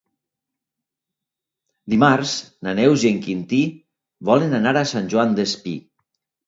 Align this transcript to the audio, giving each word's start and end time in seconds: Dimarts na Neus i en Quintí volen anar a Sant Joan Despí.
Dimarts 1.95 2.33
na 2.69 2.75
Neus 2.81 3.07
i 3.07 3.13
en 3.17 3.23
Quintí 3.29 3.63
volen 4.33 4.63
anar 4.63 4.77
a 4.85 4.89
Sant 4.97 5.15
Joan 5.17 5.39
Despí. 5.43 5.81